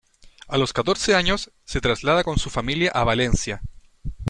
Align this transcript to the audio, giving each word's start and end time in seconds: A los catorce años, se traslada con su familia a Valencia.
A 0.47 0.57
los 0.57 0.73
catorce 0.73 1.13
años, 1.13 1.51
se 1.63 1.79
traslada 1.79 2.23
con 2.23 2.39
su 2.39 2.49
familia 2.49 2.89
a 2.91 3.03
Valencia. 3.03 3.61